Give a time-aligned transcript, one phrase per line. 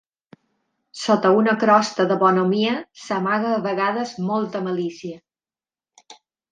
[1.01, 2.73] Sota una crosta de bonhomia
[3.05, 5.25] s'amaga a vegades molta malícia.